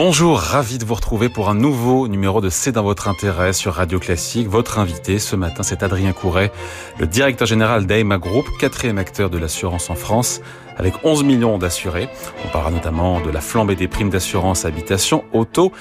[0.00, 3.74] Bonjour, ravi de vous retrouver pour un nouveau numéro de C'est dans votre intérêt sur
[3.74, 4.46] Radio Classique.
[4.46, 6.52] Votre invité ce matin, c'est Adrien Couret,
[7.00, 10.40] le directeur général d'AEMA Group, quatrième acteur de l'assurance en France,
[10.76, 12.08] avec 11 millions d'assurés.
[12.44, 15.72] On parlera notamment de la flambée des primes d'assurance habitation, auto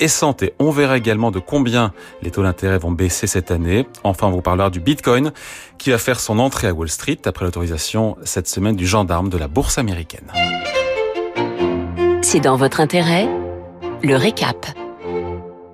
[0.00, 0.52] et santé.
[0.58, 3.86] On verra également de combien les taux d'intérêt vont baisser cette année.
[4.04, 5.32] Enfin, on vous parlera du Bitcoin
[5.78, 9.38] qui va faire son entrée à Wall Street après l'autorisation cette semaine du gendarme de
[9.38, 10.30] la bourse américaine.
[12.20, 13.26] C'est dans votre intérêt
[14.02, 14.66] le récap.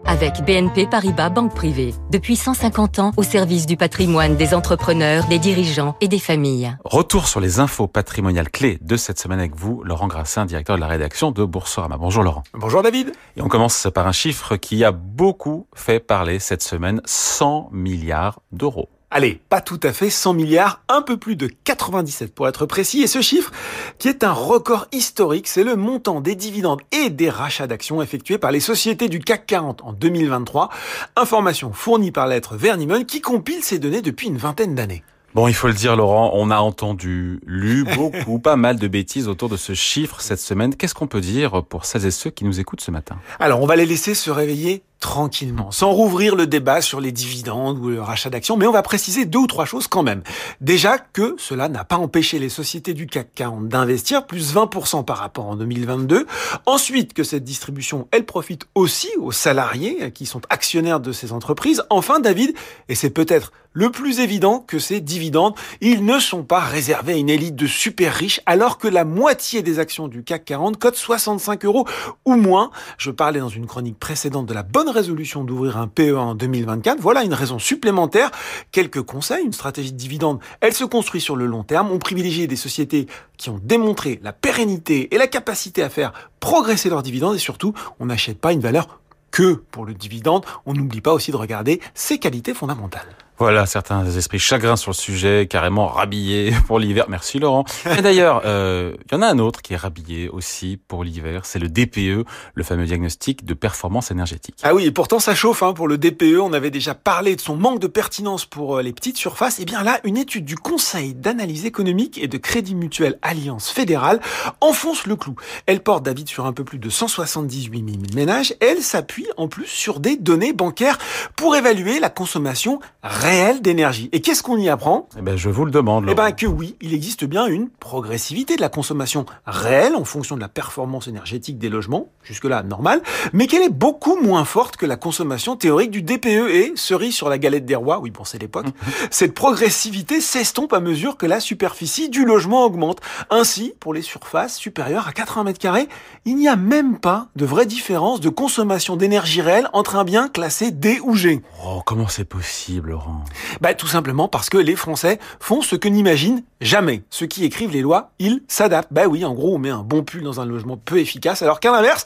[0.05, 5.39] Avec BNP Paribas Banque Privée, depuis 150 ans au service du patrimoine des entrepreneurs, des
[5.39, 6.77] dirigeants et des familles.
[6.85, 10.81] Retour sur les infos patrimoniales clés de cette semaine avec vous, Laurent Grassin, directeur de
[10.81, 11.97] la rédaction de Boursorama.
[11.99, 12.43] Bonjour Laurent.
[12.55, 13.13] Bonjour David.
[13.37, 18.41] Et on commence par un chiffre qui a beaucoup fait parler cette semaine, 100 milliards
[18.53, 18.89] d'euros.
[19.11, 23.01] Allez, pas tout à fait 100 milliards, un peu plus de 97 pour être précis.
[23.01, 23.51] Et ce chiffre,
[23.99, 28.37] qui est un record historique, c'est le montant des dividendes et des rachats d'actions effectués
[28.37, 30.69] par les sociétés du CAC 40 en 2023.
[31.17, 35.03] Information fournie par l'être Vernimon qui compile ces données depuis une vingtaine d'années.
[35.35, 39.29] Bon, il faut le dire, Laurent, on a entendu, lu beaucoup, pas mal de bêtises
[39.29, 40.75] autour de ce chiffre cette semaine.
[40.75, 43.17] Qu'est-ce qu'on peut dire pour celles et ceux qui nous écoutent ce matin?
[43.41, 47.79] Alors, on va les laisser se réveiller tranquillement, sans rouvrir le débat sur les dividendes
[47.79, 50.23] ou le rachat d'actions, mais on va préciser deux ou trois choses quand même.
[50.61, 55.19] Déjà que cela n'a pas empêché les sociétés du CAC 40 d'investir plus 20% par
[55.19, 56.27] rapport en 2022.
[56.67, 61.83] Ensuite, que cette distribution, elle profite aussi aux salariés qui sont actionnaires de ces entreprises.
[61.91, 62.55] Enfin, David,
[62.89, 67.17] et c'est peut-être le plus évident que ces dividendes, ils ne sont pas réservés à
[67.17, 70.97] une élite de super riches, alors que la moitié des actions du CAC 40 cotent
[70.97, 71.87] 65 euros
[72.25, 72.71] ou moins.
[72.97, 77.01] Je parlais dans une chronique précédente de la bonne résolution d'ouvrir un PE en 2024.
[77.01, 78.31] Voilà une raison supplémentaire.
[78.73, 81.91] Quelques conseils, une stratégie de dividende, elle se construit sur le long terme.
[81.91, 83.07] On privilégie des sociétés
[83.37, 87.75] qui ont démontré la pérennité et la capacité à faire progresser leurs dividendes et surtout,
[88.01, 89.01] on n'achète pas une valeur
[89.31, 90.45] que pour le dividende.
[90.67, 93.28] On n'oublie pas aussi de regarder ses qualités fondamentales.
[93.39, 97.05] Voilà, certains esprits chagrins sur le sujet, carrément rhabillés pour l'hiver.
[97.09, 97.65] Merci Laurent.
[97.97, 101.43] Et d'ailleurs, euh, il y en a un autre qui est rhabillé aussi pour l'hiver,
[101.45, 104.57] c'est le DPE, le fameux diagnostic de performance énergétique.
[104.65, 106.41] Ah oui, et pourtant ça chauffe hein, pour le DPE.
[106.43, 109.61] On avait déjà parlé de son manque de pertinence pour euh, les petites surfaces.
[109.61, 113.71] Et eh bien là, une étude du Conseil d'analyse économique et de Crédit Mutuel Alliance
[113.71, 114.21] Fédérale
[114.61, 115.37] enfonce le clou.
[115.67, 118.55] Elle porte David sur un peu plus de 178 000 ménages.
[118.61, 120.99] Elle s'appuie en plus sur des données bancaires
[121.37, 122.81] pour évaluer la consommation
[123.29, 124.09] réel d'énergie.
[124.13, 125.07] Et qu'est-ce qu'on y apprend?
[125.19, 126.07] Eh ben, je vous le demande.
[126.09, 130.35] Eh ben, que oui, il existe bien une progressivité de la consommation réelle en fonction
[130.35, 133.03] de la performance énergétique des logements, jusque-là normal,
[133.35, 137.29] mais qu'elle est beaucoup moins forte que la consommation théorique du DPE et, cerise sur
[137.29, 138.67] la galette des rois, oui, bon, c'est l'époque,
[139.11, 143.01] cette progressivité s'estompe à mesure que la superficie du logement augmente.
[143.29, 145.89] Ainsi, pour les surfaces supérieures à 80 mètres carrés,
[146.25, 150.29] il n'y a même pas de vraie différence de consommation d'énergie réelle entre un bien
[150.29, 151.43] classé D ou G.
[151.63, 153.18] Oh, comment c'est possible, Laurent?
[153.61, 157.03] Bah, tout simplement parce que les Français font ce que n'imaginent jamais.
[157.11, 158.93] Ceux qui écrivent les lois, ils s'adaptent.
[158.93, 161.61] Bah oui, en gros, on met un bon pull dans un logement peu efficace, alors
[161.61, 162.05] qu'à l'inverse,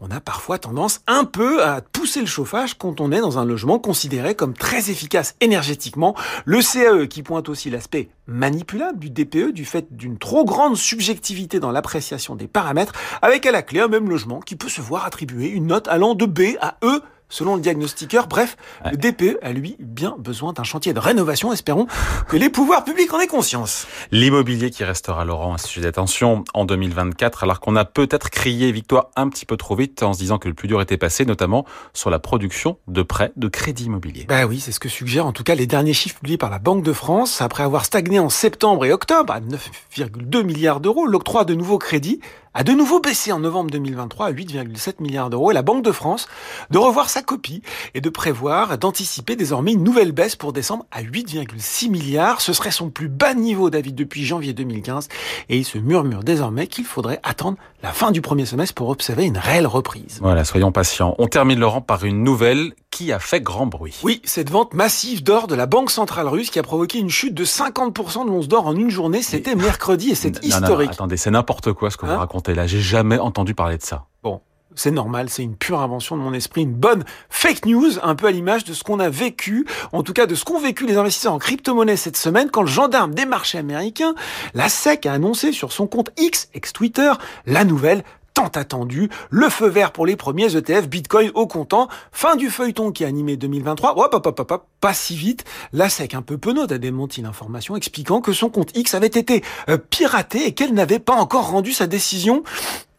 [0.00, 3.44] on a parfois tendance un peu à pousser le chauffage quand on est dans un
[3.44, 6.14] logement considéré comme très efficace énergétiquement.
[6.44, 11.60] Le CAE qui pointe aussi l'aspect manipulable du DPE du fait d'une trop grande subjectivité
[11.60, 12.92] dans l'appréciation des paramètres,
[13.22, 16.14] avec à la clé un même logement qui peut se voir attribuer une note allant
[16.14, 18.26] de B à E selon le diagnostiqueur.
[18.26, 21.52] Bref, le DPE a lui bien besoin d'un chantier de rénovation.
[21.52, 21.86] Espérons
[22.28, 23.86] que les pouvoirs publics en aient conscience.
[24.10, 29.10] L'immobilier qui restera, Laurent, un sujet d'attention en 2024, alors qu'on a peut-être crié victoire
[29.16, 31.64] un petit peu trop vite en se disant que le plus dur était passé, notamment
[31.92, 34.24] sur la production de prêts de crédit immobilier.
[34.28, 36.58] Bah oui, c'est ce que suggèrent en tout cas les derniers chiffres publiés par la
[36.58, 37.40] Banque de France.
[37.40, 42.20] Après avoir stagné en septembre et octobre à 9,2 milliards d'euros, l'octroi de nouveaux crédits
[42.54, 45.90] a de nouveau baissé en novembre 2023 à 8,7 milliards d'euros et la Banque de
[45.90, 46.28] France
[46.70, 47.62] de revoir sa copie
[47.94, 52.40] et de prévoir d'anticiper désormais une nouvelle baisse pour décembre à 8,6 milliards.
[52.40, 55.08] Ce serait son plus bas niveau, David, depuis janvier 2015
[55.48, 59.24] et il se murmure désormais qu'il faudrait attendre la fin du premier semestre pour observer
[59.24, 60.18] une réelle reprise.
[60.22, 61.16] Voilà, soyons patients.
[61.18, 63.98] On termine, Laurent, par une nouvelle qui a fait grand bruit.
[64.04, 67.34] Oui, cette vente massive d'or de la Banque centrale russe qui a provoqué une chute
[67.34, 69.20] de 50% de l'once d'or en une journée.
[69.20, 70.92] C'était mercredi et c'est historique.
[70.92, 72.18] attendez, c'est n'importe quoi ce que vous hein?
[72.18, 72.66] racontez là.
[72.66, 74.06] J'ai jamais entendu parler de ça.
[74.22, 74.40] Bon,
[74.74, 78.26] c'est normal, c'est une pure invention de mon esprit, une bonne fake news, un peu
[78.26, 80.96] à l'image de ce qu'on a vécu, en tout cas de ce qu'ont vécu les
[80.96, 84.14] investisseurs en crypto-monnaie cette semaine quand le gendarme des marchés américains,
[84.54, 87.12] la SEC, a annoncé sur son compte X, ex-Twitter,
[87.46, 88.02] la nouvelle
[88.34, 92.90] tant attendu, le feu vert pour les premiers ETF Bitcoin au comptant, fin du feuilleton
[92.90, 96.66] qui a animé 2023, hop, hop, hop, pas si vite, la SEC un peu penaud
[96.70, 100.98] a démenti l'information expliquant que son compte X avait été euh, piraté et qu'elle n'avait
[100.98, 102.42] pas encore rendu sa décision.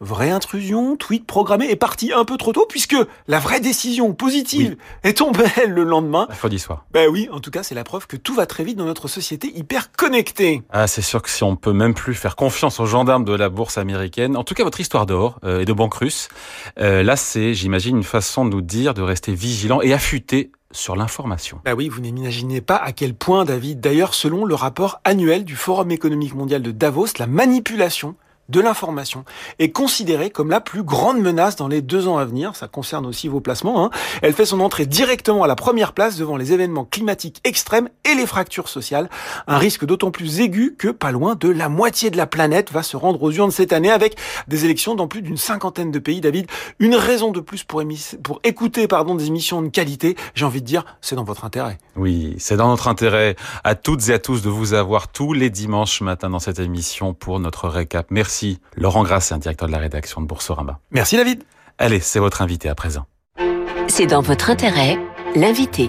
[0.00, 2.96] Vraie intrusion, tweet programmé est parti un peu trop tôt puisque
[3.28, 6.26] la vraie décision positive est tombée le lendemain.
[6.28, 6.84] Mercredi soir.
[6.92, 9.08] Ben oui, en tout cas, c'est la preuve que tout va très vite dans notre
[9.08, 10.62] société hyper connectée.
[10.70, 13.48] Ah, c'est sûr que si on peut même plus faire confiance aux gendarmes de la
[13.48, 16.28] bourse américaine, en tout cas votre histoire d'or euh, et de banque russe,
[16.78, 20.94] euh, là c'est, j'imagine, une façon de nous dire de rester vigilant et affûté sur
[20.94, 21.60] l'information.
[21.64, 23.80] Bah oui, vous n'imaginez pas à quel point, David.
[23.80, 28.14] D'ailleurs, selon le rapport annuel du Forum économique mondial de Davos, la manipulation
[28.48, 29.24] de l'information
[29.58, 32.54] est considérée comme la plus grande menace dans les deux ans à venir.
[32.56, 33.84] Ça concerne aussi vos placements.
[33.84, 33.90] Hein.
[34.22, 38.14] Elle fait son entrée directement à la première place devant les événements climatiques extrêmes et
[38.14, 39.08] les fractures sociales.
[39.46, 42.82] Un risque d'autant plus aigu que pas loin de la moitié de la planète va
[42.82, 44.16] se rendre aux urnes cette année avec
[44.48, 46.20] des élections dans plus d'une cinquantaine de pays.
[46.20, 46.46] David,
[46.78, 47.82] une raison de plus pour,
[48.22, 50.16] pour écouter pardon, des émissions de qualité.
[50.34, 51.78] J'ai envie de dire, c'est dans votre intérêt.
[51.96, 55.50] Oui, c'est dans notre intérêt à toutes et à tous de vous avoir tous les
[55.50, 58.06] dimanches matin dans cette émission pour notre récap.
[58.10, 60.78] Merci Merci Laurent Grassin, directeur de la rédaction de Boursorama.
[60.90, 61.42] Merci David.
[61.78, 63.06] Allez, c'est votre invité à présent.
[63.88, 64.98] C'est dans votre intérêt,
[65.34, 65.88] l'invité.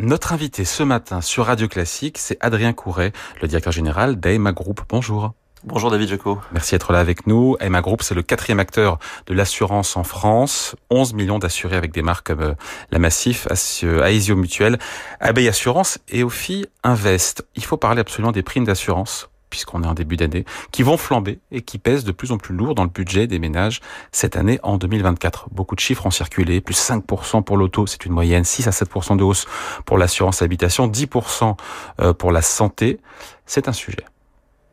[0.00, 4.80] Notre invité ce matin sur Radio Classique, c'est Adrien Couret, le directeur général d'AEMA Group.
[4.88, 5.34] Bonjour.
[5.62, 6.40] Bonjour David Jaco.
[6.50, 7.56] Merci d'être là avec nous.
[7.60, 8.98] AEMA Group, c'est le quatrième acteur
[9.28, 10.74] de l'assurance en France.
[10.90, 12.54] 11 millions d'assurés avec des marques comme euh,
[12.90, 14.80] la Massif, Aesio Mutuel,
[15.20, 17.46] Abeille Assurance et Ophi Invest.
[17.54, 21.40] Il faut parler absolument des primes d'assurance puisqu'on est en début d'année, qui vont flamber
[21.50, 24.58] et qui pèsent de plus en plus lourd dans le budget des ménages cette année
[24.62, 25.50] en 2024.
[25.52, 29.18] Beaucoup de chiffres ont circulé, plus 5% pour l'auto, c'est une moyenne, 6 à 7%
[29.18, 29.46] de hausse
[29.84, 31.56] pour l'assurance habitation, 10%
[32.00, 32.98] euh, pour la santé.
[33.44, 34.06] C'est un sujet.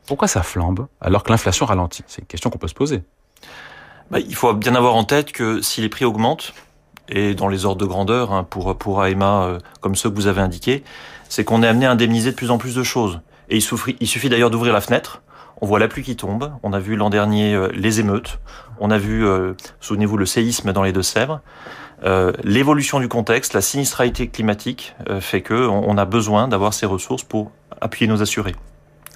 [0.07, 2.05] Pourquoi ça flambe alors que l'inflation ralentit?
[2.07, 3.01] C'est une question qu'on peut se poser.
[4.11, 6.53] Bah, il faut bien avoir en tête que si les prix augmentent,
[7.09, 10.27] et dans les ordres de grandeur hein, pour, pour AEMA, euh, comme ceux que vous
[10.27, 10.83] avez indiqués,
[11.27, 13.19] c'est qu'on est amené à indemniser de plus en plus de choses.
[13.49, 15.21] Et il suffit, il suffit d'ailleurs d'ouvrir la fenêtre.
[15.61, 16.51] On voit la pluie qui tombe.
[16.63, 18.39] On a vu l'an dernier euh, les émeutes.
[18.79, 21.41] On a vu, euh, souvenez-vous, le séisme dans les Deux-Sèvres.
[22.05, 27.23] Euh, l'évolution du contexte, la sinistralité climatique fait que on a besoin d'avoir ces ressources
[27.23, 27.51] pour
[27.81, 28.55] appuyer nos assurés.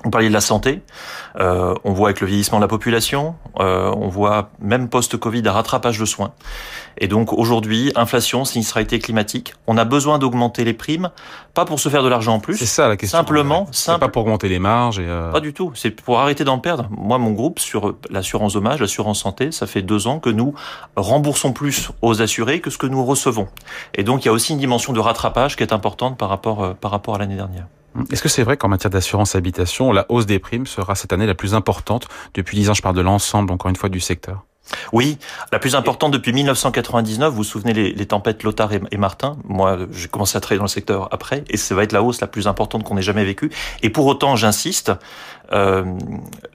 [0.05, 0.81] On parlait de la santé,
[1.39, 5.51] euh, on voit avec le vieillissement de la population, euh, on voit même post-Covid un
[5.51, 6.33] rattrapage de soins.
[6.97, 11.09] Et donc aujourd'hui, inflation, sinistralité climatique, on a besoin d'augmenter les primes,
[11.53, 12.57] pas pour se faire de l'argent en plus.
[12.57, 13.17] C'est ça la question.
[13.17, 14.99] Simplement, c'est pas pour augmenter les marges.
[14.99, 15.31] Et euh...
[15.31, 15.71] Pas du tout.
[15.75, 16.87] C'est pour arrêter d'en perdre.
[16.91, 20.53] Moi, mon groupe sur l'assurance dommage, l'assurance santé, ça fait deux ans que nous
[20.95, 23.47] remboursons plus aux assurés que ce que nous recevons.
[23.95, 26.63] Et donc il y a aussi une dimension de rattrapage qui est importante par rapport
[26.63, 27.65] euh, par rapport à l'année dernière.
[28.11, 31.27] Est-ce que c'est vrai qu'en matière d'assurance habitation, la hausse des primes sera cette année
[31.27, 32.73] la plus importante depuis 10 ans?
[32.73, 34.43] Je parle de l'ensemble, encore une fois, du secteur.
[34.91, 35.17] Oui,
[35.51, 37.29] la plus importante depuis 1999.
[37.29, 39.37] Vous vous souvenez les, tempêtes Lothar et, Martin?
[39.43, 42.21] Moi, j'ai commencé à travailler dans le secteur après, et ça va être la hausse
[42.21, 43.51] la plus importante qu'on ait jamais vécue.
[43.81, 44.91] Et pour autant, j'insiste,
[45.51, 45.83] euh,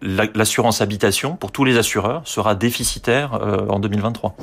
[0.03, 4.35] l'assurance habitation pour tous les assureurs sera déficitaire euh, en 2023.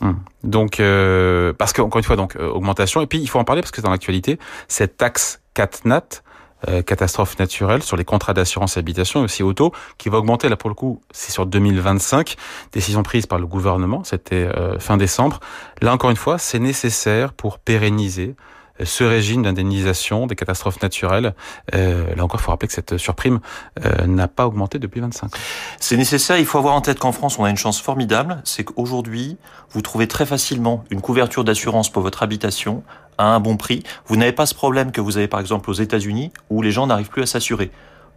[0.00, 0.18] Hum.
[0.42, 3.02] Donc, euh, parce qu'encore une fois, donc augmentation.
[3.02, 6.22] Et puis, il faut en parler parce que dans l'actualité, cette taxe CatNat
[6.68, 10.56] euh, catastrophe naturelle sur les contrats d'assurance habitation et aussi auto qui va augmenter là
[10.56, 12.36] pour le coup c'est sur 2025
[12.72, 15.40] décision prise par le gouvernement c'était euh, fin décembre
[15.80, 18.34] là encore une fois c'est nécessaire pour pérenniser
[18.80, 21.34] euh, ce régime d'indemnisation des catastrophes naturelles.
[21.74, 23.40] Euh, là encore, il faut rappeler que cette surprime
[23.84, 25.38] euh, n'a pas augmenté depuis 25 ans.
[25.78, 26.38] C'est nécessaire.
[26.38, 28.40] Il faut avoir en tête qu'en France, on a une chance formidable.
[28.44, 29.36] C'est qu'aujourd'hui,
[29.70, 32.82] vous trouvez très facilement une couverture d'assurance pour votre habitation
[33.20, 33.82] à un bon prix.
[34.06, 36.86] Vous n'avez pas ce problème que vous avez par exemple aux États-Unis où les gens
[36.86, 37.70] n'arrivent plus à s'assurer.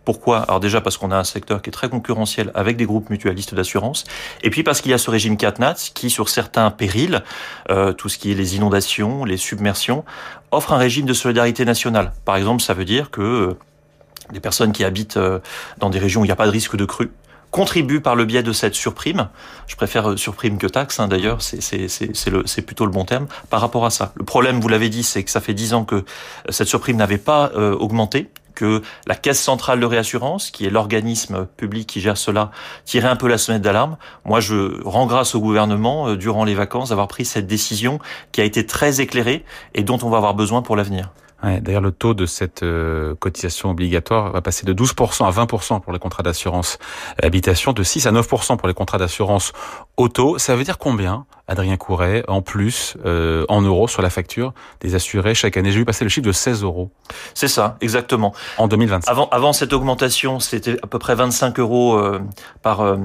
[0.05, 0.39] Pourquoi?
[0.39, 3.55] Alors déjà parce qu'on a un secteur qui est très concurrentiel avec des groupes mutualistes
[3.55, 4.03] d'assurance,
[4.41, 7.23] et puis parce qu'il y a ce régime CatNat qui, sur certains périls,
[7.69, 10.03] euh, tout ce qui est les inondations, les submersions,
[10.51, 12.11] offre un régime de solidarité nationale.
[12.25, 13.57] Par exemple, ça veut dire que euh,
[14.33, 15.39] des personnes qui habitent euh,
[15.77, 17.11] dans des régions où il n'y a pas de risque de crue
[17.53, 19.29] contribuent par le biais de cette surprime.
[19.67, 23.85] Je préfère euh, surprime que taxe, hein, d'ailleurs, c'est plutôt le bon terme par rapport
[23.85, 24.11] à ça.
[24.15, 26.03] Le problème, vous l'avez dit, c'est que ça fait dix ans que
[26.49, 31.87] cette surprime n'avait pas augmenté que la Caisse centrale de réassurance, qui est l'organisme public
[31.87, 32.51] qui gère cela,
[32.85, 33.97] tirait un peu la sonnette d'alarme.
[34.25, 37.99] Moi, je rends grâce au gouvernement, euh, durant les vacances, d'avoir pris cette décision
[38.31, 39.43] qui a été très éclairée
[39.73, 41.11] et dont on va avoir besoin pour l'avenir.
[41.43, 45.91] D'ailleurs, le taux de cette euh, cotisation obligatoire va passer de 12% à 20% pour
[45.91, 46.77] les contrats d'assurance
[47.21, 49.51] habitation, de 6 à 9% pour les contrats d'assurance
[49.97, 50.37] auto.
[50.37, 54.95] Ça veut dire combien Adrien Couret, en plus, euh, en euros sur la facture des
[54.95, 55.71] assurés chaque année.
[55.71, 56.89] J'ai vu passer le chiffre de 16 euros.
[57.33, 58.33] C'est ça, exactement.
[58.57, 59.11] En 2025.
[59.11, 62.21] Avant, avant cette augmentation, c'était à peu près 25 euros euh,
[62.61, 62.95] par, euh,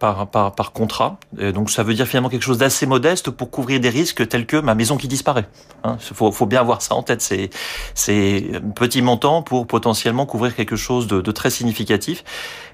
[0.00, 1.20] par, par, par, contrat.
[1.38, 4.46] Et donc ça veut dire finalement quelque chose d'assez modeste pour couvrir des risques tels
[4.46, 5.46] que ma maison qui disparaît.
[5.84, 7.22] Il hein, faut, faut, bien avoir ça en tête.
[7.22, 7.50] C'est,
[7.94, 12.24] c'est un petit montant pour potentiellement couvrir quelque chose de, de, très significatif.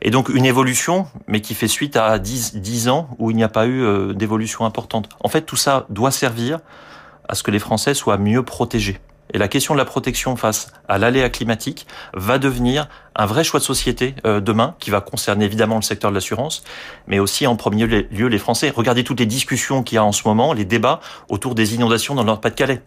[0.01, 3.45] Et donc une évolution, mais qui fait suite à 10, 10 ans où il n'y
[3.45, 5.02] a pas eu d'évolution importante.
[5.21, 6.59] En fait, tout ça doit servir
[7.29, 9.01] à ce que les Français soient mieux protégés.
[9.33, 13.61] Et la question de la protection face à l'aléa climatique va devenir un vrai choix
[13.61, 16.63] de société euh, demain, qui va concerner évidemment le secteur de l'assurance,
[17.07, 18.73] mais aussi en premier lieu les Français.
[18.75, 22.15] Regardez toutes les discussions qu'il y a en ce moment, les débats autour des inondations
[22.15, 22.83] dans le Nord-Pas-de-Calais.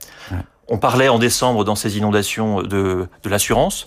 [0.67, 3.85] On parlait en décembre dans ces inondations de, de l'assurance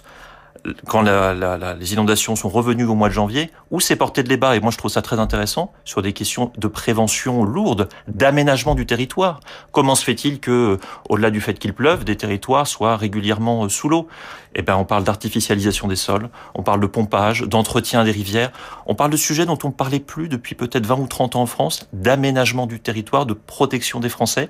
[0.86, 4.28] quand la, la, les inondations sont revenues au mois de janvier, où s'est porté de
[4.28, 8.74] débat, et moi je trouve ça très intéressant, sur des questions de prévention lourde, d'aménagement
[8.74, 9.40] du territoire.
[9.72, 13.88] Comment se fait-il que, au-delà du fait qu'il pleuve, des territoires soient régulièrement euh, sous
[13.88, 14.08] l'eau?
[14.54, 18.50] Eh ben, on parle d'artificialisation des sols, on parle de pompage, d'entretien des rivières,
[18.86, 21.42] on parle de sujets dont on ne parlait plus depuis peut-être 20 ou 30 ans
[21.42, 24.48] en France, d'aménagement du territoire, de protection des Français.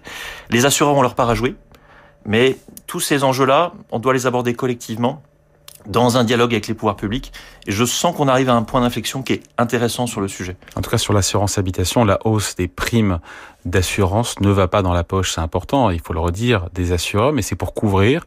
[0.50, 1.56] Les assureurs ont leur part à jouer,
[2.24, 5.22] mais tous ces enjeux-là, on doit les aborder collectivement
[5.86, 7.32] dans un dialogue avec les pouvoirs publics.
[7.66, 10.56] Et je sens qu'on arrive à un point d'inflexion qui est intéressant sur le sujet.
[10.76, 13.20] En tout cas, sur l'assurance habitation, la hausse des primes
[13.64, 17.32] d'assurance ne va pas dans la poche, c'est important, il faut le redire, des assureurs,
[17.32, 18.24] mais c'est pour couvrir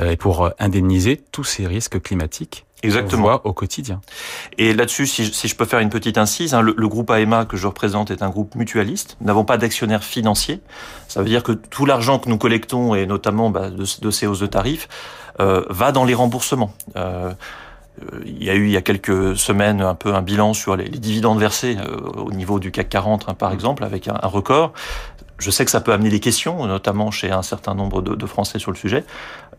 [0.00, 3.40] euh, et pour indemniser tous ces risques climatiques Exactement.
[3.44, 4.00] au quotidien.
[4.58, 7.44] Et là-dessus, si, si, je peux faire une petite incise, hein, le, le, groupe AEMA
[7.44, 9.16] que je représente est un groupe mutualiste.
[9.20, 10.60] Nous n'avons pas d'actionnaire financier.
[11.06, 14.26] Ça veut dire que tout l'argent que nous collectons, et notamment bah, de, de, ces
[14.26, 15.21] hausses de tarifs, euh,
[15.68, 16.72] va dans les remboursements.
[16.96, 17.32] Euh,
[18.24, 20.86] il y a eu il y a quelques semaines un peu un bilan sur les,
[20.86, 24.26] les dividendes versés euh, au niveau du CAC 40 hein, par exemple avec un, un,
[24.26, 24.72] record.
[25.38, 28.26] Je sais que ça peut amener des questions, notamment chez un certain nombre de, de
[28.26, 29.04] Français sur le sujet.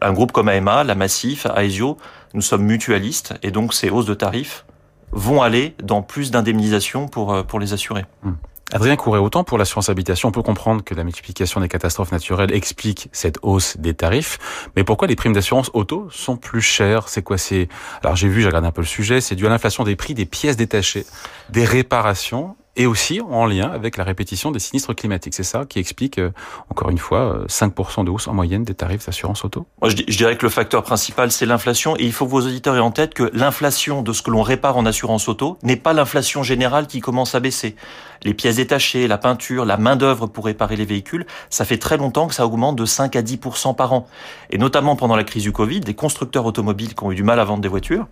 [0.01, 1.97] Un groupe comme AMA, la Massif, Aesio,
[2.33, 4.65] nous sommes mutualistes et donc ces hausses de tarifs
[5.11, 8.05] vont aller dans plus d'indemnisation pour, pour les assurés.
[8.25, 8.37] Hum.
[8.73, 12.51] Adrien Couret, autant pour l'assurance habitation, on peut comprendre que la multiplication des catastrophes naturelles
[12.51, 14.39] explique cette hausse des tarifs,
[14.75, 17.07] mais pourquoi les primes d'assurance auto sont plus chères?
[17.07, 17.37] C'est quoi?
[17.37, 17.69] C'est
[18.01, 20.15] alors j'ai vu, j'ai regardé un peu le sujet, c'est dû à l'inflation des prix
[20.15, 21.05] des pièces détachées,
[21.49, 25.33] des réparations et aussi en lien avec la répétition des sinistres climatiques.
[25.35, 26.31] C'est ça qui explique, euh,
[26.69, 29.97] encore une fois, 5% euh, de hausse en moyenne des tarifs d'assurance auto Moi, je,
[30.07, 31.95] je, dirais que le facteur principal, c'est l'inflation.
[31.97, 34.41] Et il faut que vos auditeurs aient en tête que l'inflation de ce que l'on
[34.41, 37.75] répare en assurance auto n'est pas l'inflation générale qui commence à baisser.
[38.23, 42.27] Les pièces détachées, la peinture, la main-d'œuvre pour réparer les véhicules, ça fait très longtemps
[42.27, 44.07] que ça augmente de 5 à 10% par an.
[44.49, 47.39] Et notamment pendant la crise du Covid, des constructeurs automobiles qui ont eu du mal
[47.39, 48.07] à vendre des voitures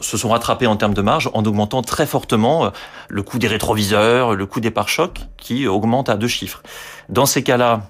[0.00, 2.70] se sont rattrapés en termes de marge en augmentant très fortement euh,
[3.08, 6.62] le coût des rétroviseurs, le coût des pare-chocs qui augmente à deux chiffres.
[7.08, 7.82] Dans ces cas-là,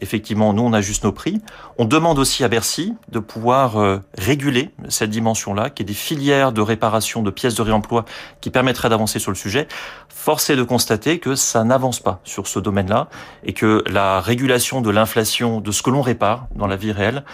[0.00, 1.40] effectivement, nous, on ajuste nos prix.
[1.76, 6.52] On demande aussi à Bercy de pouvoir euh, réguler cette dimension-là, qui est des filières
[6.52, 8.04] de réparation de pièces de réemploi
[8.40, 9.68] qui permettraient d'avancer sur le sujet.
[10.20, 13.08] Force est de constater que ça n'avance pas sur ce domaine-là
[13.44, 17.24] et que la régulation de l'inflation de ce que l'on répare dans la vie réelle,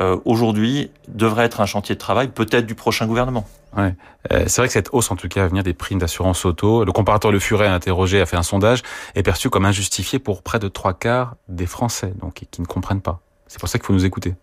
[0.00, 3.46] euh, aujourd'hui, devrait être un chantier de travail, peut-être du prochain gouvernement.
[3.76, 3.94] Ouais.
[4.32, 6.82] Euh, c'est vrai que cette hausse, en tout cas, à venir des primes d'assurance auto,
[6.82, 8.82] le comparateur Le Furet a interrogé, a fait un sondage,
[9.14, 13.02] est perçu comme injustifié pour près de trois quarts des Français, donc qui ne comprennent
[13.02, 13.20] pas.
[13.48, 14.34] C'est pour ça qu'il faut nous écouter.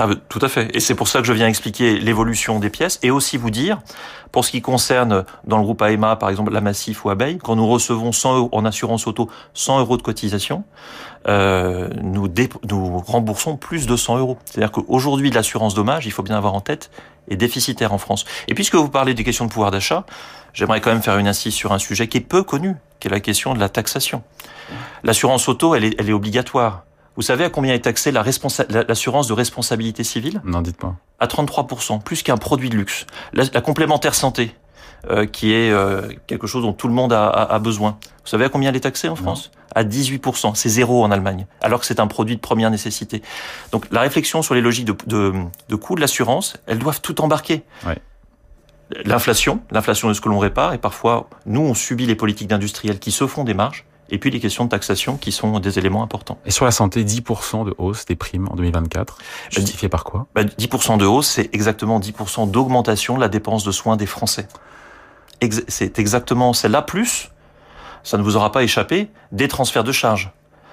[0.00, 0.70] Ah, tout à fait.
[0.76, 3.80] Et c'est pour ça que je viens expliquer l'évolution des pièces et aussi vous dire,
[4.30, 7.56] pour ce qui concerne dans le groupe AEMA, par exemple, la Massif ou Abeille, quand
[7.56, 10.62] nous recevons 100 euros en assurance auto, 100 euros de cotisation,
[11.26, 12.28] euh, nous,
[12.70, 14.38] nous remboursons plus de 100 euros.
[14.44, 16.92] C'est-à-dire qu'aujourd'hui, l'assurance dommage, il faut bien avoir en tête,
[17.28, 18.24] est déficitaire en France.
[18.46, 20.06] Et puisque vous parlez des questions de pouvoir d'achat,
[20.52, 23.10] j'aimerais quand même faire une insiste sur un sujet qui est peu connu, qui est
[23.10, 24.22] la question de la taxation.
[25.02, 26.84] L'assurance auto, elle est, elle est obligatoire.
[27.18, 30.40] Vous savez à combien est taxée l'assurance de responsabilité civile?
[30.44, 30.94] Non, dites-moi.
[31.18, 33.06] À 33%, plus qu'un produit de luxe.
[33.32, 34.54] La, la complémentaire santé,
[35.10, 37.98] euh, qui est euh, quelque chose dont tout le monde a, a, a, besoin.
[38.22, 39.50] Vous savez à combien elle est taxée en France?
[39.52, 39.80] Non.
[39.80, 40.54] À 18%.
[40.54, 43.20] C'est zéro en Allemagne, alors que c'est un produit de première nécessité.
[43.72, 45.32] Donc la réflexion sur les logiques de, de,
[45.68, 47.64] de coût de l'assurance, elles doivent tout embarquer.
[47.84, 47.98] Ouais.
[49.04, 53.00] L'inflation, l'inflation de ce que l'on répare, et parfois, nous, on subit les politiques d'industriels
[53.00, 56.02] qui se font des marges, et puis les questions de taxation qui sont des éléments
[56.02, 56.38] importants.
[56.46, 59.18] Et sur la santé, 10% de hausse des primes en 2024,
[59.50, 60.26] justifié par quoi?
[60.34, 64.48] bah, 10% de hausse, c'est exactement 10% d'augmentation de la dépense de soins des Français.
[65.68, 67.30] C'est exactement celle-là, plus,
[68.02, 70.32] ça ne vous aura pas échappé, des transferts de charges.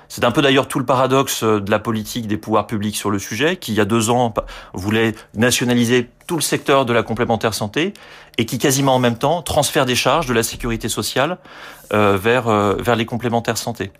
[0.09, 3.09] C'est un peu d'ailleurs tout le paradoxe euh, de la politique des pouvoirs publics sur
[3.09, 4.33] le sujet, qui il y a deux ans
[4.73, 7.93] voulait nationaliser tout le secteur de la complémentaire santé
[8.37, 11.37] et qui quasiment en même temps transfère des charges de la sécurité sociale
[11.93, 13.91] euh, vers euh, vers les complémentaires santé.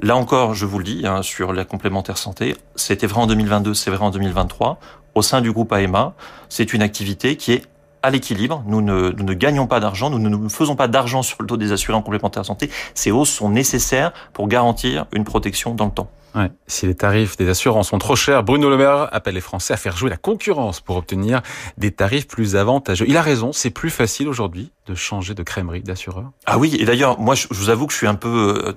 [0.00, 3.74] Là encore, je vous le dis, hein, sur la complémentaire santé, c'était vrai en 2022,
[3.74, 4.78] c'est vrai en 2023.
[5.14, 6.14] Au sein du groupe AMA,
[6.48, 7.62] c'est une activité qui est
[8.02, 8.62] à l'équilibre.
[8.66, 11.56] Nous ne, nous ne gagnons pas d'argent, nous ne faisons pas d'argent sur le taux
[11.56, 12.70] des assurés en complémentaire santé.
[12.94, 16.10] Ces hausses sont nécessaires pour garantir une protection dans le temps.
[16.34, 16.50] Ouais.
[16.66, 19.76] Si les tarifs des assurances sont trop chers, Bruno Le Maire appelle les Français à
[19.76, 21.42] faire jouer la concurrence pour obtenir
[21.76, 23.04] des tarifs plus avantageux.
[23.08, 26.30] Il a raison, c'est plus facile aujourd'hui de changer de crèmerie d'assureur.
[26.46, 28.72] Ah oui, et d'ailleurs, moi, je vous avoue que je suis un peu euh,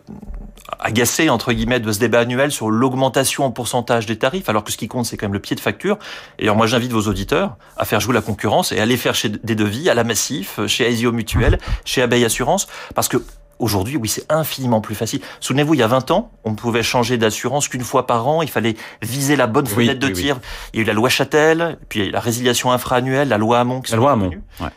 [0.79, 4.71] agacé entre guillemets de ce débat annuel sur l'augmentation en pourcentage des tarifs, alors que
[4.71, 5.97] ce qui compte c'est quand même le pied de facture.
[6.39, 9.15] Et alors moi, j'invite vos auditeurs à faire jouer la concurrence et à aller faire
[9.15, 13.17] chez des devis à la Massif, chez Aesio Mutuel, chez Abeille Assurance, parce que
[13.59, 15.21] Aujourd'hui, oui, c'est infiniment plus facile.
[15.39, 18.41] Souvenez-vous, il y a 20 ans, on ne pouvait changer d'assurance qu'une fois par an.
[18.41, 20.39] Il fallait viser la bonne fenêtre de tir.
[20.73, 23.81] Il y a eu la loi Châtel, puis la résiliation infra-annuelle, la loi Hamon.
[23.89, 24.31] la loi Hamon.
[24.59, 24.67] Ouais.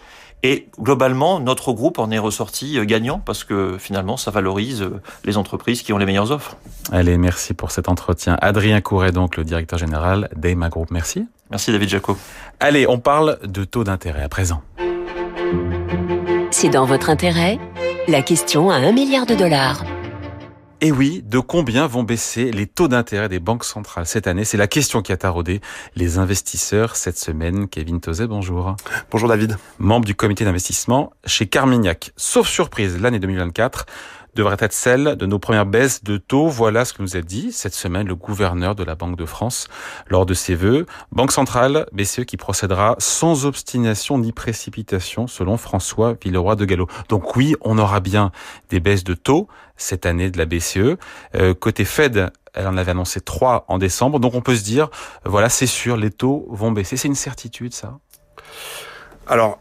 [0.44, 5.00] Et globalement, notre groupe en est ressorti euh, gagnant parce que finalement, ça valorise euh,
[5.25, 6.56] les entreprises qui ont les meilleures offres.
[6.92, 8.38] Allez, merci pour cet entretien.
[8.40, 10.90] Adrien Couret, donc le directeur général d'EMA Group.
[10.92, 11.26] Merci.
[11.50, 12.16] Merci David Jaco.
[12.61, 14.62] Allez, on parle de taux d'intérêt à présent.
[16.50, 17.58] C'est dans votre intérêt
[18.11, 19.85] La question à un milliard de dollars.
[20.81, 24.45] Et oui, de combien vont baisser les taux d'intérêt des banques centrales cette année?
[24.45, 25.61] C'est la question qui a taraudé
[25.95, 27.69] les investisseurs cette semaine.
[27.69, 28.77] Kevin Tozet, bonjour.
[29.11, 29.59] Bonjour David.
[29.79, 32.12] Membre du comité d'investissement chez Carmignac.
[32.17, 33.85] Sauf surprise, l'année 2024
[34.38, 36.47] devrait être celle de nos premières baisses de taux.
[36.47, 39.66] Voilà ce que nous a dit cette semaine le gouverneur de la Banque de France
[40.07, 40.87] lors de ses vœux.
[41.11, 46.87] Banque centrale, BCE qui procédera sans obstination ni précipitation selon François Villeroy de Gallo.
[47.09, 48.30] Donc oui, on aura bien
[48.71, 50.97] des baisses de taux cette année de la BCE.
[51.35, 54.21] Euh, côté Fed, elle en avait annoncé trois en décembre.
[54.21, 54.88] Donc on peut se dire,
[55.25, 56.97] voilà, c'est sûr, les taux vont baisser.
[56.97, 57.99] C'est une certitude, ça?
[59.26, 59.59] Alors,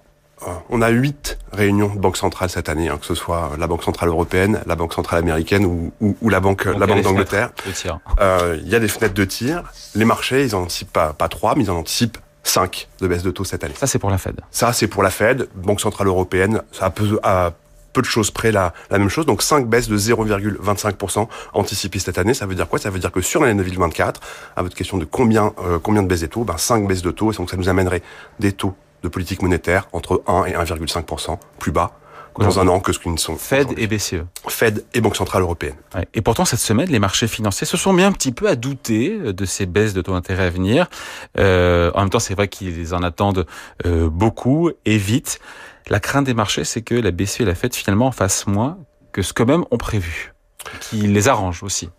[0.70, 3.84] on a huit réunions de banque centrale cette année, hein, que ce soit la Banque
[3.84, 7.50] centrale européenne, la Banque centrale américaine ou, ou, ou la Banque, Donc, la banque d'Angleterre.
[7.66, 7.72] de.
[8.20, 9.64] Euh, Il y a des fenêtres de tir.
[9.96, 13.24] Les marchés, ils en anticipent pas, pas trois, mais ils en anticipent cinq de baisse
[13.24, 13.74] de taux cette année.
[13.76, 14.40] Ça, c'est pour la Fed.
[14.52, 16.62] Ça, c'est pour la Fed, Banque centrale européenne.
[16.72, 17.52] Ça a peu, à
[17.94, 19.26] peu de choses près la, la même chose.
[19.26, 22.34] Donc 5 baisses de 0,25% anticipées cette année.
[22.34, 22.80] Ça veut dire quoi?
[22.80, 24.22] Ça veut dire que sur l'année 2024,
[24.56, 27.12] à votre question de combien, euh, combien de baisses des taux, ben 5 baisses de
[27.12, 27.32] taux.
[27.32, 28.04] Et donc ça nous amènerait
[28.40, 31.92] des taux de politique monétaire entre 1 et 1,5% plus bas
[32.40, 33.36] dans un an que ce qu'ils ne sont.
[33.36, 34.24] Fed et BCE.
[34.48, 35.76] Fed et Banque centrale européenne.
[35.96, 36.08] Ouais.
[36.14, 39.18] Et pourtant, cette semaine, les marchés financiers se sont mis un petit peu à douter
[39.18, 40.88] de ces baisses de taux d'intérêt à venir.
[41.38, 43.46] Euh, en même temps, c'est vrai qu'ils en attendent
[43.86, 45.40] euh, beaucoup et vite.
[45.90, 48.78] La crainte des marchés, c'est que la BCE et la Fed finalement en fassent moins
[49.14, 50.34] que ce qu'eux-mêmes ont prévu,
[50.80, 51.90] qui les arrange aussi.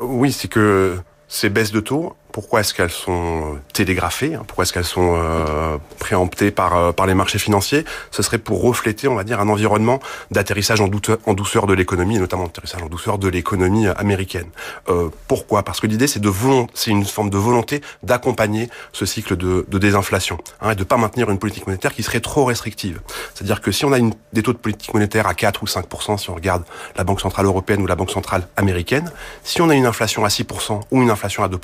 [0.00, 4.42] Oui, c'est que ces baisses de taux, pourquoi est-ce qu'elles sont télégraphées hein?
[4.46, 7.84] Pourquoi est-ce qu'elles sont euh, préemptées par, euh, par les marchés financiers?
[8.10, 11.74] Ce serait pour refléter, on va dire, un environnement d'atterrissage en, douceur, en douceur de
[11.74, 14.48] l'économie, et notamment d'atterrissage en douceur de l'économie euh, américaine.
[14.88, 15.62] Euh, pourquoi?
[15.62, 16.30] Parce que l'idée, c'est de
[16.74, 20.96] c'est une forme de volonté d'accompagner ce cycle de, de désinflation, hein, et de pas
[20.96, 23.00] maintenir une politique monétaire qui serait trop restrictive.
[23.34, 26.18] C'est-à-dire que si on a une, des taux de politique monétaire à 4 ou 5%
[26.18, 26.64] si on regarde
[26.96, 29.12] la Banque centrale européenne ou la Banque centrale américaine,
[29.44, 31.58] si on a une inflation à 6% ou une inflation à 2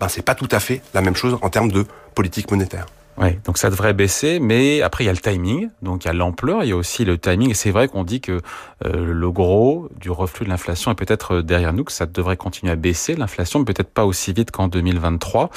[0.00, 2.86] ben c'est pas tout à fait la même chose en termes de politique monétaire.
[3.18, 6.10] Ouais, donc ça devrait baisser, mais après il y a le timing, donc il y
[6.10, 8.40] a l'ampleur, il y a aussi le timing, et c'est vrai qu'on dit que
[8.86, 12.38] euh, le gros du reflux de l'inflation est peut-être euh, derrière nous, que ça devrait
[12.38, 15.50] continuer à baisser, l'inflation, mais peut-être pas aussi vite qu'en 2023.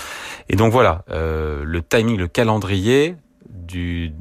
[0.50, 3.16] Et donc voilà, euh, le timing, le calendrier
[3.50, 4.12] du,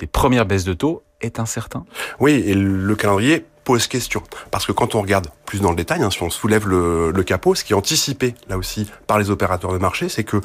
[0.00, 1.84] des premières baisses de taux est incertain.
[2.18, 4.22] Oui, et le calendrier pose question.
[4.50, 7.22] Parce que quand on regarde plus dans le détail, hein, si on soulève le, le
[7.22, 10.40] capot, ce qui est anticipé là aussi par les opérateurs de marché, c'est que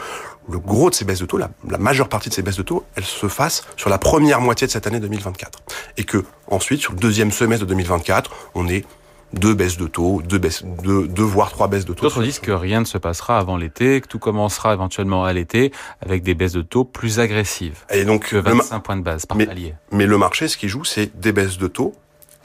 [0.49, 2.63] le gros de ces baisses de taux, la, la, majeure partie de ces baisses de
[2.63, 5.59] taux, elles se fassent sur la première moitié de cette année 2024.
[5.97, 8.85] Et que ensuite, sur le deuxième semestre de 2024, on est
[9.33, 12.03] deux baisses de taux, deux, baisses, deux, deux voire trois baisses de taux.
[12.03, 15.71] D'autres disent que rien ne se passera avant l'été, que tout commencera éventuellement à l'été
[16.01, 17.79] avec des baisses de taux plus agressives.
[17.91, 19.75] Et donc, que 25 points de base par mais, palier.
[19.91, 21.93] Mais le marché, ce qui joue, c'est des baisses de taux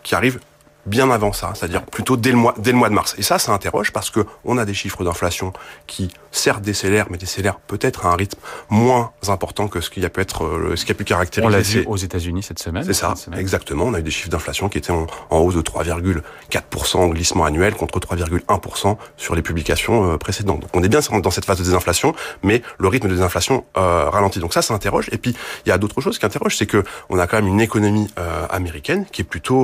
[0.03, 0.41] qui arrivent
[0.87, 3.15] bien avant ça, c'est-à-dire plutôt dès le mois dès le mois de mars.
[3.19, 5.53] Et ça, ça interroge parce que on a des chiffres d'inflation
[5.87, 8.39] qui certes décélèrent, mais décélèrent peut-être à un rythme
[8.69, 11.47] moins important que ce qui a pu être euh, ce qui a pu caractériser.
[11.47, 12.85] On l'a vu aux États-Unis cette semaine.
[12.85, 13.39] C'est ça, semaine.
[13.39, 13.85] exactement.
[13.85, 17.45] On a eu des chiffres d'inflation qui étaient en, en hausse de 3,4% en glissement
[17.45, 20.61] annuel contre 3,1% sur les publications euh, précédentes.
[20.61, 24.09] Donc on est bien dans cette phase de désinflation, mais le rythme de désinflation euh,
[24.09, 24.41] ralentit.
[24.41, 25.09] Donc ça, ça interroge.
[25.13, 27.49] Et puis il y a d'autres choses qui interrogent, c'est que on a quand même
[27.49, 29.61] une économie euh, américaine qui est plutôt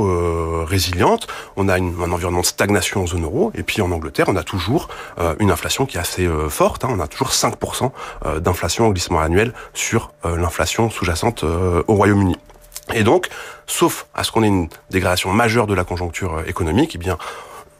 [0.65, 1.06] résiliente
[1.57, 3.53] On a un environnement de stagnation en zone euro.
[3.55, 4.89] Et puis en Angleterre, on a toujours
[5.39, 6.85] une inflation qui est assez forte.
[6.85, 6.89] Hein.
[6.91, 7.91] On a toujours 5%
[8.41, 12.37] d'inflation au glissement annuel sur l'inflation sous-jacente au Royaume-Uni.
[12.95, 13.29] Et donc,
[13.67, 17.19] sauf à ce qu'on ait une dégradation majeure de la conjoncture économique, eh bien,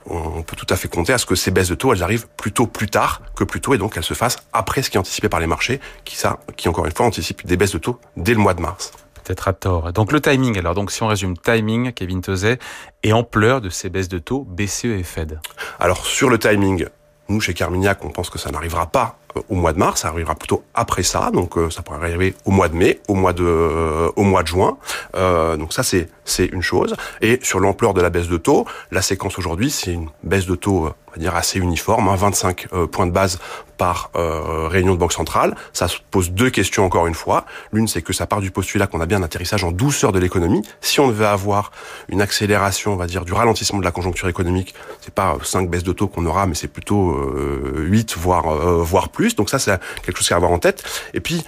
[0.09, 2.27] on peut tout à fait compter à ce que ces baisses de taux, elles arrivent
[2.37, 5.01] plutôt plus tard que plus tôt, et donc elles se fassent après ce qui est
[5.01, 7.99] anticipé par les marchés, qui, ça, qui encore une fois anticipent des baisses de taux
[8.17, 8.93] dès le mois de mars.
[9.27, 9.93] Peut-être à tort.
[9.93, 12.61] Donc le timing, alors donc si on résume timing, Kevin Tezet,
[13.03, 15.41] et ampleur de ces baisses de taux BCE et Fed.
[15.81, 16.87] Alors sur le timing,
[17.29, 20.35] nous chez Carmignac, on pense que ça n'arrivera pas au mois de mars, ça arrivera
[20.35, 23.45] plutôt après ça, donc euh, ça pourrait arriver au mois de mai, au mois de
[23.45, 24.77] euh, au mois de juin.
[25.15, 26.95] donc ça c'est c'est une chose.
[27.21, 30.55] Et sur l'ampleur de la baisse de taux, la séquence aujourd'hui c'est une baisse de
[30.55, 33.39] taux dire assez uniforme, hein, 25 euh, points de base
[33.79, 35.55] par euh, réunion de banque centrale.
[35.75, 37.45] Ça se pose deux questions encore une fois.
[37.73, 40.19] L'une, c'est que ça part du postulat qu'on a bien un atterrissage en douceur de
[40.19, 40.63] l'économie.
[40.81, 41.73] Si on veut avoir
[42.09, 45.85] une accélération, on va dire, du ralentissement de la conjoncture économique, c'est pas 5 baisses
[45.85, 49.26] de taux qu'on aura, mais c'est plutôt euh, 8, voire, euh, voire plus.
[49.35, 50.85] Donc ça, c'est quelque chose à avoir en tête.
[51.15, 51.45] Et puis,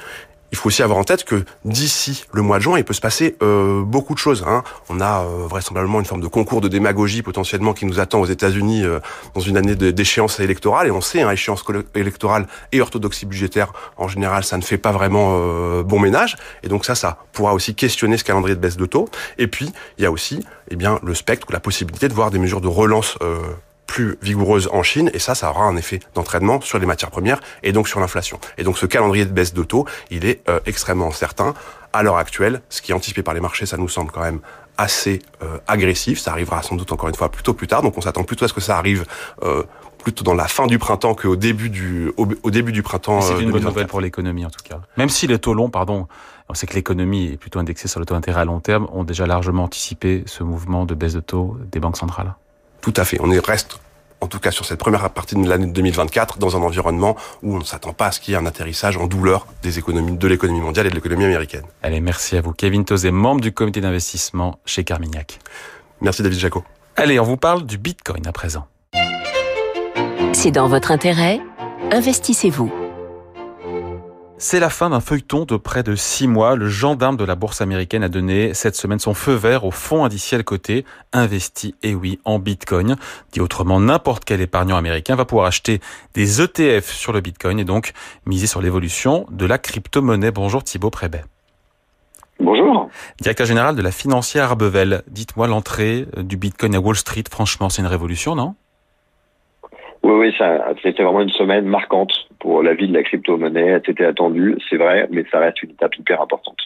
[0.50, 3.00] il faut aussi avoir en tête que d'ici le mois de juin, il peut se
[3.00, 4.44] passer euh, beaucoup de choses.
[4.46, 4.62] Hein.
[4.88, 8.26] On a euh, vraisemblablement une forme de concours de démagogie potentiellement qui nous attend aux
[8.26, 9.00] États-Unis euh,
[9.34, 10.86] dans une année d'échéance électorale.
[10.86, 11.64] Et on sait, hein, échéance
[11.94, 15.38] électorale et orthodoxie budgétaire, en général, ça ne fait pas vraiment
[15.82, 16.36] bon ménage.
[16.62, 19.08] Et donc ça, ça pourra aussi questionner ce calendrier de baisse de taux.
[19.36, 22.30] Et puis, il y a aussi eh bien, le spectre ou la possibilité de voir
[22.30, 23.16] des mesures de relance
[23.88, 27.40] plus vigoureuse en Chine, et ça, ça aura un effet d'entraînement sur les matières premières
[27.64, 28.38] et donc sur l'inflation.
[28.58, 31.54] Et donc ce calendrier de baisse de taux, il est euh, extrêmement certain.
[31.92, 34.40] À l'heure actuelle, ce qui est anticipé par les marchés, ça nous semble quand même
[34.76, 36.20] assez euh, agressif.
[36.20, 37.82] Ça arrivera sans doute encore une fois plutôt plus tard.
[37.82, 39.06] Donc on s'attend plutôt à ce que ça arrive
[39.42, 39.64] euh,
[40.04, 43.22] plutôt dans la fin du printemps qu'au début du au, début du printemps.
[43.22, 44.80] C'est une bonne nouvelle pour l'économie en tout cas.
[44.98, 46.08] Même si les taux longs, pardon,
[46.50, 49.04] on sait que l'économie est plutôt indexée sur le taux d'intérêt à long terme, ont
[49.04, 52.34] déjà largement anticipé ce mouvement de baisse de taux des banques centrales.
[52.80, 53.18] Tout à fait.
[53.20, 53.78] On est reste
[54.20, 57.58] en tout cas sur cette première partie de l'année 2024, dans un environnement où on
[57.58, 60.26] ne s'attend pas à ce qu'il y ait un atterrissage en douleur des économies, de
[60.26, 61.62] l'économie mondiale et de l'économie américaine.
[61.82, 62.52] Allez, merci à vous.
[62.52, 65.38] Kevin Tozé, membre du comité d'investissement chez Carmignac.
[66.00, 66.64] Merci David Jaco.
[66.96, 68.66] Allez, on vous parle du Bitcoin à présent.
[70.32, 71.40] C'est dans votre intérêt
[71.90, 72.87] Investissez-vous.
[74.40, 76.54] C'est la fin d'un feuilleton de près de six mois.
[76.54, 80.04] Le gendarme de la bourse américaine a donné cette semaine son feu vert au fonds
[80.04, 82.94] indiciel coté, investi, et oui, en bitcoin.
[83.32, 85.80] Dit autrement, n'importe quel épargnant américain va pouvoir acheter
[86.14, 87.92] des ETF sur le bitcoin et donc
[88.26, 90.30] miser sur l'évolution de la crypto-monnaie.
[90.30, 91.24] Bonjour Thibaut Prébet.
[92.38, 92.88] Bonjour.
[93.20, 95.02] Directeur général de la financière Arbevel.
[95.08, 97.24] Dites-moi l'entrée du bitcoin à Wall Street.
[97.28, 98.54] Franchement, c'est une révolution, non?
[100.02, 103.80] Oui, oui, ça, c'était vraiment une semaine marquante pour la vie de la crypto-monnaie.
[103.84, 106.58] C'était attendu, c'est vrai, mais ça reste une étape hyper importante.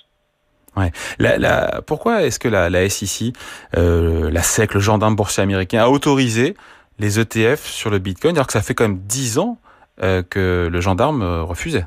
[0.77, 0.91] Ouais.
[1.19, 3.35] La, la, pourquoi est-ce que la, la SEC,
[3.77, 6.55] euh, la SEC, le gendarme boursier américain, a autorisé
[6.99, 9.59] les ETF sur le Bitcoin alors que ça fait quand même 10 ans
[10.03, 11.85] euh, que le gendarme euh, refusait?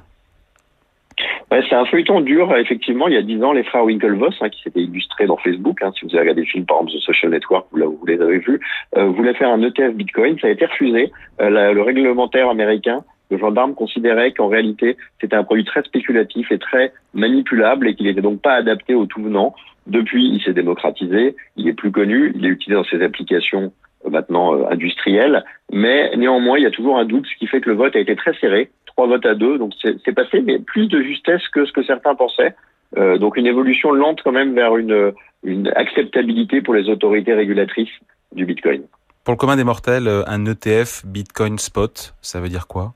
[1.52, 2.56] Ouais, c'est un feuilleton dur.
[2.58, 5.82] Effectivement, il y a dix ans, les frères Winklevoss, hein, qui s'étaient illustrés dans Facebook,
[5.82, 8.20] hein, si vous avez regardé le film par exemple The Social Network, vous, vous les
[8.20, 8.60] avez vus,
[8.98, 10.40] euh, voulaient faire un ETF Bitcoin.
[10.40, 11.12] Ça a été refusé.
[11.42, 16.60] Euh, le réglementaire américain, le gendarme considérait qu'en réalité, c'était un produit très spéculatif et
[16.60, 19.56] très manipulable et qu'il n'était donc pas adapté au tout venant.
[19.88, 23.72] Depuis, il s'est démocratisé, il est plus connu, il est utilisé dans ses applications
[24.06, 27.62] euh, maintenant euh, industrielles, mais néanmoins, il y a toujours un doute, ce qui fait
[27.62, 29.58] que le vote a été très serré trois votes à deux.
[29.58, 32.56] Donc c'est passé, mais plus de justesse que ce que certains pensaient.
[32.98, 35.12] Euh, donc une évolution lente quand même vers une,
[35.44, 37.90] une acceptabilité pour les autorités régulatrices
[38.32, 38.84] du Bitcoin.
[39.24, 42.94] Pour le commun des mortels, euh, un ETF Bitcoin Spot, ça veut dire quoi?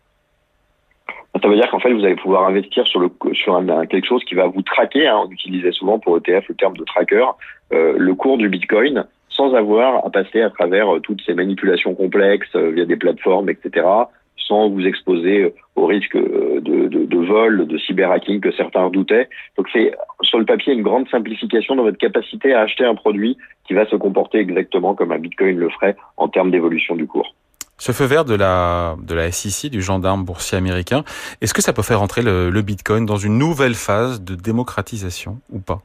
[1.41, 4.23] Ça veut dire qu'en fait, vous allez pouvoir investir sur, le, sur un, quelque chose
[4.23, 5.07] qui va vous traquer.
[5.07, 7.25] Hein, on utilisait souvent pour ETF le terme de tracker,
[7.71, 11.93] euh, le cours du Bitcoin, sans avoir à passer à travers euh, toutes ces manipulations
[11.93, 13.85] complexes euh, via des plateformes, etc
[14.49, 19.29] sans vous exposer au risque de, de, de vol, de cyberhacking que certains redoutaient.
[19.55, 23.37] Donc c'est sur le papier une grande simplification dans votre capacité à acheter un produit
[23.65, 27.33] qui va se comporter exactement comme un Bitcoin le ferait en termes d'évolution du cours.
[27.77, 31.03] Ce feu vert de la, de la SEC, du gendarme boursier américain,
[31.39, 35.37] est-ce que ça peut faire entrer le, le Bitcoin dans une nouvelle phase de démocratisation
[35.49, 35.79] ou pas?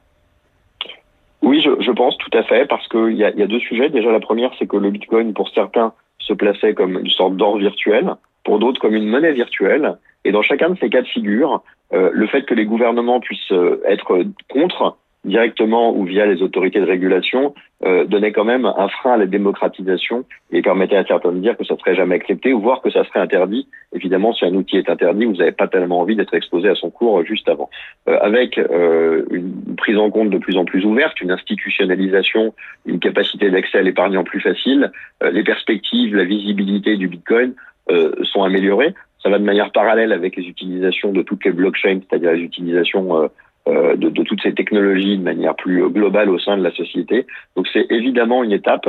[1.41, 3.89] Oui, je, je, pense tout à fait, parce qu'il y a, y a deux sujets.
[3.89, 7.57] Déjà, la première, c'est que le Bitcoin, pour certains, se plaçait comme une sorte d'or
[7.57, 9.97] virtuel pour d'autres comme une monnaie virtuelle.
[10.23, 11.61] Et dans chacun de ces cas de figure,
[11.93, 16.79] euh, le fait que les gouvernements puissent euh, être contre directement ou via les autorités
[16.79, 17.53] de régulation,
[17.83, 21.57] euh, donnait quand même un frein à la démocratisation et permettait à certains de dire
[21.57, 23.67] que ça serait jamais accepté ou voire que ça serait interdit.
[23.93, 26.89] Évidemment, si un outil est interdit, vous n'avez pas tellement envie d'être exposé à son
[26.89, 27.69] cours juste avant.
[28.07, 32.53] Euh, avec euh, une prise en compte de plus en plus ouverte, une institutionnalisation,
[32.85, 34.91] une capacité d'accès à l'épargnant plus facile,
[35.23, 37.55] euh, les perspectives, la visibilité du Bitcoin
[38.23, 38.93] sont améliorées.
[39.21, 43.29] Ça va de manière parallèle avec les utilisations de toutes les blockchains, c'est-à-dire les utilisations
[43.67, 47.25] euh, de, de, toutes ces technologies de manière plus globale au sein de la société.
[47.55, 48.87] Donc c'est évidemment une étape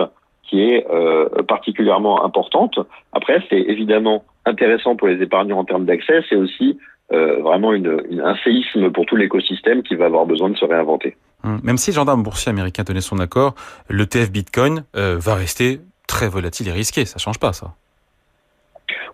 [0.48, 2.78] qui est euh, particulièrement importante.
[3.12, 6.20] Après, c'est évidemment intéressant pour les épargnants en termes d'accès.
[6.28, 6.78] C'est aussi
[7.12, 11.16] euh, vraiment un séisme pour tout l'écosystème qui va avoir besoin de se réinventer.
[11.44, 13.54] Hum, même si le gendarme boursier américain tenait son accord,
[13.90, 17.04] l'ETF Bitcoin euh, va rester très volatile et risqué.
[17.04, 17.74] Ça change pas, ça.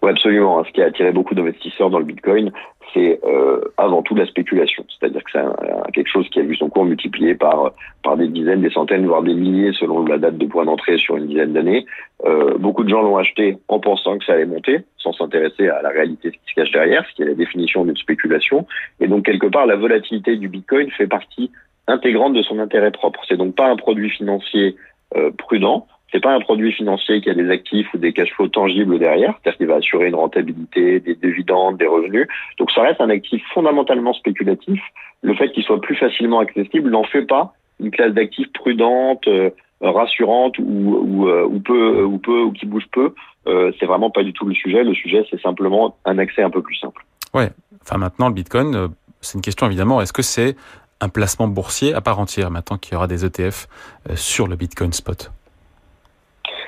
[0.03, 0.65] Oui, absolument.
[0.65, 2.51] Ce qui a attiré beaucoup d'investisseurs dans le Bitcoin,
[2.93, 4.85] c'est euh, avant tout la spéculation.
[4.89, 8.63] C'est-à-dire que c'est quelque chose qui a vu son cours multiplié par par des dizaines,
[8.63, 11.87] des centaines, voire des milliers selon la date de point d'entrée sur une dizaine d'années.
[12.25, 15.83] Euh, beaucoup de gens l'ont acheté en pensant que ça allait monter, sans s'intéresser à
[15.83, 18.67] la réalité qui se cache derrière, ce qui est la définition d'une spéculation.
[19.01, 21.51] Et donc quelque part, la volatilité du Bitcoin fait partie
[21.87, 23.21] intégrante de son intérêt propre.
[23.29, 24.77] C'est donc pas un produit financier
[25.17, 28.49] euh, prudent, c'est pas un produit financier qui a des actifs ou des cash flows
[28.49, 32.29] tangibles derrière, c'est-à-dire qu'il va assurer une rentabilité, des dividendes, des revenus.
[32.59, 34.81] Donc ça reste un actif fondamentalement spéculatif.
[35.23, 39.51] Le fait qu'il soit plus facilement accessible n'en fait pas une classe d'actifs prudente, euh,
[39.81, 43.15] rassurante euh, ou, peu ou peu ou qui bouge peu.
[43.47, 44.85] Euh, c'est vraiment pas du tout le sujet.
[44.85, 47.05] Le sujet c'est simplement un accès un peu plus simple.
[47.35, 47.51] Ouais.
[47.83, 48.89] Enfin maintenant le Bitcoin, euh,
[49.21, 50.01] c'est une question évidemment.
[50.01, 50.57] Est-ce que c'est
[51.01, 53.67] un placement boursier à part entière maintenant qu'il y aura des ETF
[54.15, 55.33] sur le Bitcoin spot?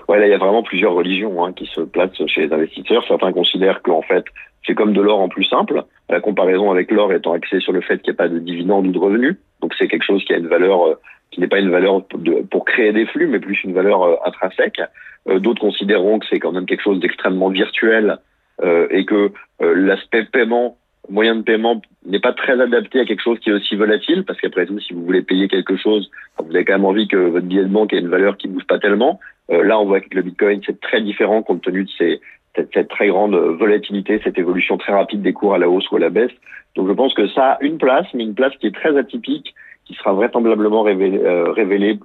[0.08, 3.04] Ouais, là, il y a vraiment plusieurs religions hein, qui se placent chez les investisseurs.
[3.06, 4.24] Certains considèrent qu'en fait,
[4.66, 5.82] c'est comme de l'or en plus simple.
[6.08, 8.86] La comparaison avec l'or étant axée sur le fait qu'il n'y a pas de dividendes
[8.86, 9.36] ou de revenus.
[9.60, 10.94] Donc, c'est quelque chose qui a une valeur, euh,
[11.30, 12.02] qui n'est pas une valeur
[12.50, 14.80] pour créer des flux, mais plus une valeur euh, intrinsèque.
[15.28, 18.18] Euh, D'autres considéreront que c'est quand même quelque chose d'extrêmement virtuel
[18.62, 20.76] euh, et que euh, l'aspect paiement
[21.08, 24.40] moyen de paiement n'est pas très adapté à quelque chose qui est aussi volatile, parce
[24.40, 27.46] qu'après tout, si vous voulez payer quelque chose, vous avez quand même envie que votre
[27.46, 29.20] billet de banque ait une valeur qui bouge pas tellement.
[29.50, 32.20] Euh, là, on voit que le Bitcoin, c'est très différent compte tenu de ces,
[32.56, 35.96] cette, cette, très grande volatilité, cette évolution très rapide des cours à la hausse ou
[35.96, 36.32] à la baisse.
[36.76, 39.54] Donc, je pense que ça a une place, mais une place qui est très atypique,
[39.84, 41.98] qui sera vraisemblablement révélée, euh, révélée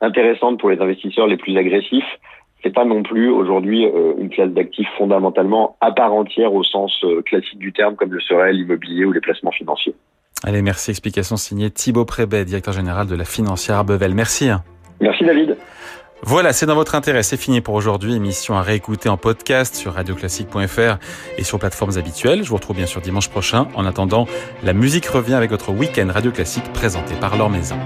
[0.00, 2.18] intéressante pour les investisseurs les plus agressifs.
[2.62, 6.92] C'est pas non plus aujourd'hui euh, une classe d'actifs fondamentalement à part entière au sens
[7.04, 9.94] euh, classique du terme, comme le serait l'immobilier ou les placements financiers.
[10.44, 10.90] Allez, merci.
[10.90, 14.14] Explication signée Thibaut Prébet, directeur général de la financière Arbevel.
[14.14, 14.50] Merci.
[15.00, 15.56] Merci David.
[16.22, 17.22] Voilà, c'est dans votre intérêt.
[17.22, 18.14] C'est fini pour aujourd'hui.
[18.14, 20.98] Émission à réécouter en podcast sur radioclassique.fr
[21.38, 22.42] et sur plateformes habituelles.
[22.42, 23.68] Je vous retrouve bien sûr dimanche prochain.
[23.74, 24.26] En attendant,
[24.62, 27.76] la musique revient avec votre week-end Radio Classique présenté par Laure Maison.